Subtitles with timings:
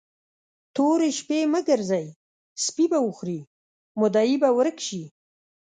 [0.75, 2.05] تورې شپې مه ګرځئ؛
[2.65, 3.39] سپي به وخوري،
[3.99, 5.03] مدعي به ورک شي.